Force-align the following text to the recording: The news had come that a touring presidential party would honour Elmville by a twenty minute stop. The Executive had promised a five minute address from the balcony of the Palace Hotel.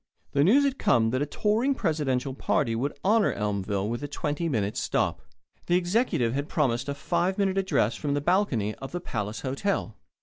The 0.31 0.43
news 0.43 0.63
had 0.63 0.79
come 0.79 1.11
that 1.11 1.21
a 1.21 1.27
touring 1.27 1.75
presidential 1.75 2.33
party 2.33 2.75
would 2.75 2.97
honour 3.05 3.33
Elmville 3.33 3.87
by 3.95 4.03
a 4.03 4.07
twenty 4.07 4.49
minute 4.49 4.75
stop. 4.75 5.21
The 5.67 5.75
Executive 5.75 6.33
had 6.33 6.49
promised 6.49 6.89
a 6.89 6.95
five 6.95 7.37
minute 7.37 7.59
address 7.59 7.93
from 7.97 8.15
the 8.15 8.19
balcony 8.21 8.73
of 8.73 8.93
the 8.93 8.99
Palace 8.99 9.41
Hotel. 9.41 9.95